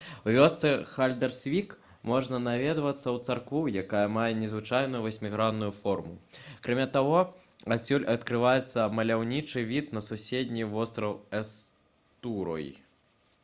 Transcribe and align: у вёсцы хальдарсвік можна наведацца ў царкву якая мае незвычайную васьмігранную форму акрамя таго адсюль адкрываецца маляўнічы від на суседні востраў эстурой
у 0.29 0.31
вёсцы 0.35 0.69
хальдарсвік 0.91 1.73
можна 2.11 2.37
наведацца 2.45 3.03
ў 3.03 3.17
царкву 3.27 3.61
якая 3.81 4.01
мае 4.15 4.31
незвычайную 4.39 5.01
васьмігранную 5.03 5.69
форму 5.81 6.15
акрамя 6.55 6.87
таго 6.97 7.21
адсюль 7.77 8.09
адкрываецца 8.17 8.89
маляўнічы 9.01 9.65
від 9.75 9.95
на 9.99 10.05
суседні 10.09 10.69
востраў 10.73 11.13
эстурой 11.43 12.69